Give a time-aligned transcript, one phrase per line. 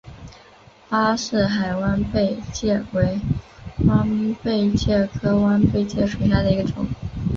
[0.89, 3.19] 巴士海弯贝介为
[3.85, 6.87] 弯贝介科弯贝介属下的一个种。